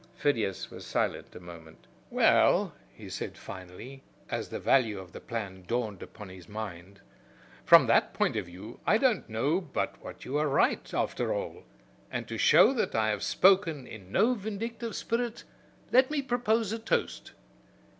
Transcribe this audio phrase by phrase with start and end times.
[0.15, 1.85] Phidias was silent a moment.
[2.09, 7.01] "Well," he said, finally, as the value of the plan dawned upon his mind,
[7.65, 11.65] "from that point of view I don't know but what you are right, after all;
[12.09, 15.43] and, to show that I have spoken in no vindictive spirit,
[15.91, 17.33] let me propose a toast.